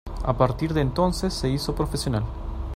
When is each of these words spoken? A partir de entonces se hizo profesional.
A 0.23 0.33
partir 0.35 0.73
de 0.73 0.81
entonces 0.81 1.31
se 1.31 1.47
hizo 1.47 1.75
profesional. 1.75 2.23